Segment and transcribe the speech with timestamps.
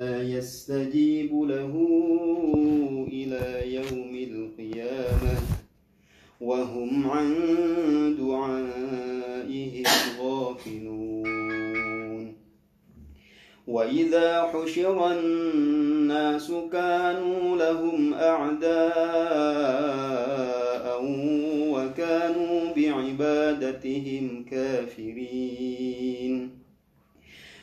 [0.00, 1.74] يستجيب له
[3.12, 5.38] إلى يوم القيامة
[6.40, 7.34] وهم عن
[8.18, 9.84] دعائهم
[10.20, 12.34] غافلون.
[13.66, 18.88] وإذا حشر الناس كانوا لهم أعداء
[21.74, 26.50] وكانوا بعبادتهم كافرين.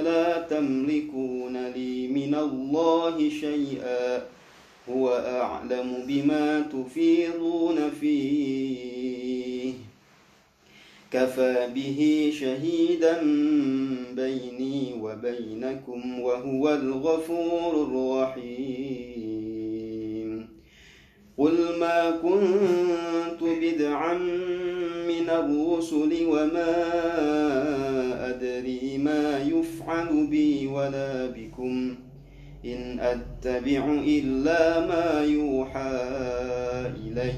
[0.00, 4.22] فلا تملكون لي من الله شيئا.
[4.90, 9.72] هو أعلم بما تفيضون فيه.
[11.12, 13.22] كفى به شهيدا
[14.16, 18.70] بيني وبينكم وهو الغفور الرحيم.
[21.38, 24.14] قل ما كنت بدعا
[25.08, 27.89] من الرسل وما
[30.00, 31.96] يفعل بي ولا بكم
[32.64, 35.92] إن أتبع إلا ما يوحى
[37.04, 37.34] إلي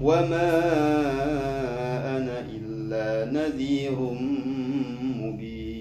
[0.00, 0.50] وما
[2.16, 3.96] أنا إلا نذير
[5.20, 5.72] مبين.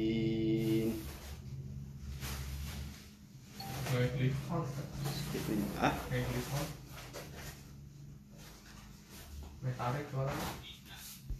[9.62, 10.34] May tarik wala.